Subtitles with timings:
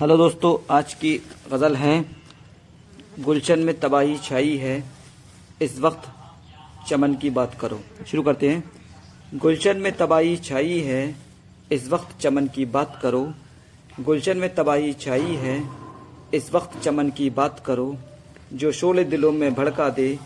[0.00, 2.06] Hello दोस्तों, आज की गज़ल है।
[3.20, 4.84] गुलशन में तबाही छाई है।
[5.62, 6.08] इस वक्त
[6.88, 8.70] चमन की बात करो। शुरू करते हैं।
[9.34, 11.16] गुलशन में तबाही छाई है।
[11.72, 13.34] इस वक्त चमन की बात करो।
[14.00, 15.70] गुलशन में तबाही छाई है।
[16.34, 17.96] इस वक्त चमन की बात करो।
[18.52, 20.18] जो शोले दिलों में भड़का दे,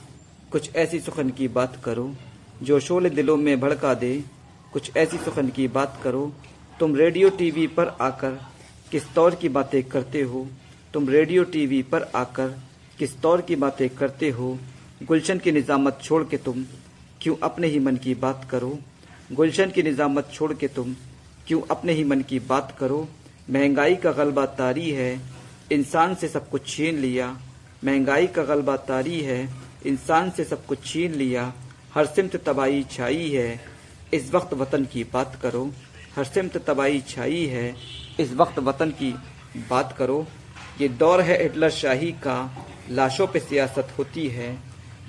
[0.53, 2.15] कुछ ऐसी सुखन की बात करो।
[2.63, 4.25] जो शोले दिलों में भड़का दे,
[4.73, 6.33] कुछ ऐसी सुखन की बात करो।
[6.81, 8.43] तुम रेडियो टीवी पर आकर
[8.91, 10.49] किस तौर की बातें करते हो?
[10.95, 12.49] तुम रेडियो, टीवी पर आकर
[12.99, 14.59] किस तौर की बातें करते हो?
[15.03, 16.65] गुलशन की निजामत छोड़ के तुम
[17.21, 18.79] क्यों अपने ही मन की बात करो?
[19.33, 20.97] गुलशन की निजामत छोड़ के तुम
[21.47, 23.09] क्यों अपने ही मन की बात करो?
[23.51, 25.21] महँगाई का गलबा तारी है,
[25.73, 27.39] इंसान से सब कुछ छीन लिया।
[27.85, 29.49] महँगाई का गलबा तारी है,
[29.87, 31.53] इंसान से सब कुछ छीन लिया।
[31.95, 33.61] हर सिमत तबाही छाई है,
[34.15, 35.73] इस वक्त वतन की बात करो।
[36.17, 39.11] हर सिमत तबाही छाई है इस वक्त वतन की
[39.71, 40.27] बात करो।
[40.81, 42.51] ये दौर है हिटलर शाही का,
[42.91, 44.59] लाशों पे सियासत होती है।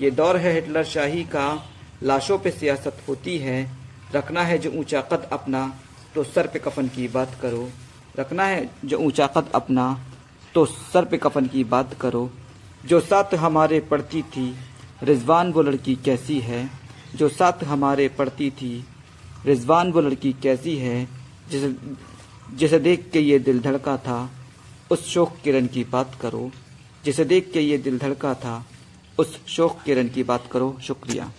[0.00, 1.46] ये दौर है हिटलर शाही का,
[2.02, 3.70] लाशों पे सियासत होती है।
[4.14, 5.80] रखना है जो ऊँचा कद अपना
[6.14, 7.68] तो सर पे कफन की बात करो।
[8.18, 9.84] रखना है जो ऊँचा कद अपना
[10.54, 12.30] तो सर पे कफन की बात करो।
[12.86, 14.54] जो साथ हमारे पढ़ती थी,
[15.02, 16.70] रिजवान वो लड़की कैसी है?
[17.14, 18.84] जो साथ हमारे पढ़ती थी,
[19.46, 21.08] रिजवान वो लड़की कैसी है?
[21.50, 21.68] जिसे
[22.54, 24.30] जिसे देख के ये दिल धड़का था,
[24.90, 26.50] उस शोक किरण की बात करो।
[27.04, 28.66] जिसे देख के ये दिल धड़का था,
[29.18, 31.32] उस शोक किरण की बात करो। शुक्रिया।